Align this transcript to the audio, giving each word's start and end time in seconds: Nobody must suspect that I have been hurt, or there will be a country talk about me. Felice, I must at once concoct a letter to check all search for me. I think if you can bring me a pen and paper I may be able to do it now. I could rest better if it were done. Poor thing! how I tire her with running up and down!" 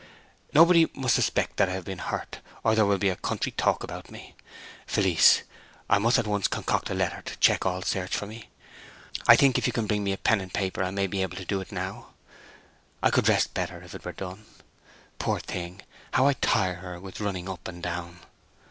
Nobody 0.51 0.89
must 0.95 1.13
suspect 1.13 1.57
that 1.57 1.69
I 1.69 1.73
have 1.73 1.85
been 1.85 1.99
hurt, 1.99 2.39
or 2.63 2.73
there 2.73 2.87
will 2.87 2.97
be 2.97 3.09
a 3.09 3.15
country 3.15 3.51
talk 3.51 3.83
about 3.83 4.09
me. 4.09 4.33
Felice, 4.87 5.43
I 5.91 5.99
must 5.99 6.17
at 6.17 6.25
once 6.25 6.47
concoct 6.47 6.89
a 6.89 6.95
letter 6.95 7.21
to 7.21 7.37
check 7.37 7.67
all 7.67 7.83
search 7.83 8.15
for 8.17 8.25
me. 8.25 8.49
I 9.27 9.35
think 9.35 9.59
if 9.59 9.67
you 9.67 9.73
can 9.73 9.85
bring 9.85 10.03
me 10.03 10.11
a 10.11 10.17
pen 10.17 10.41
and 10.41 10.51
paper 10.51 10.83
I 10.83 10.89
may 10.89 11.05
be 11.05 11.21
able 11.21 11.37
to 11.37 11.45
do 11.45 11.61
it 11.61 11.71
now. 11.71 12.15
I 13.03 13.11
could 13.11 13.29
rest 13.29 13.53
better 13.53 13.83
if 13.83 13.93
it 13.93 14.03
were 14.03 14.11
done. 14.11 14.45
Poor 15.19 15.39
thing! 15.39 15.83
how 16.13 16.25
I 16.25 16.33
tire 16.33 16.77
her 16.77 16.99
with 16.99 17.21
running 17.21 17.47
up 17.47 17.67
and 17.67 17.83
down!" 17.83 18.21